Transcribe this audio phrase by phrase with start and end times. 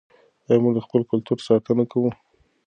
[0.47, 2.09] آیا موږ د خپل کلتور ساتنه کوو؟